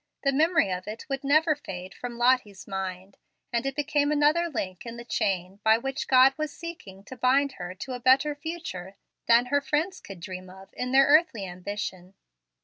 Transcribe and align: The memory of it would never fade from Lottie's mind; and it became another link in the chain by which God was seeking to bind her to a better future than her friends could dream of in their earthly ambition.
The 0.23 0.31
memory 0.33 0.71
of 0.71 0.87
it 0.87 1.05
would 1.09 1.23
never 1.23 1.53
fade 1.55 1.93
from 1.93 2.17
Lottie's 2.17 2.67
mind; 2.67 3.17
and 3.53 3.67
it 3.67 3.75
became 3.75 4.11
another 4.11 4.49
link 4.49 4.83
in 4.83 4.97
the 4.97 5.05
chain 5.05 5.59
by 5.63 5.77
which 5.77 6.07
God 6.07 6.33
was 6.37 6.51
seeking 6.51 7.03
to 7.03 7.15
bind 7.15 7.51
her 7.59 7.75
to 7.75 7.93
a 7.93 7.99
better 7.99 8.33
future 8.33 8.95
than 9.27 9.45
her 9.45 9.61
friends 9.61 9.99
could 9.99 10.19
dream 10.19 10.49
of 10.49 10.69
in 10.73 10.91
their 10.91 11.05
earthly 11.05 11.45
ambition. 11.45 12.15